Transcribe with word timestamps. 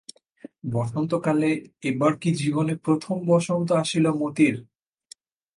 বসন্তকালে 0.73 1.49
এবার 1.83 2.11
কি 2.21 2.29
জীবনে 2.35 2.73
প্রথম 2.85 3.15
বসন্ত 3.27 3.67
আসিল 3.81 4.05
মতির? 4.21 4.55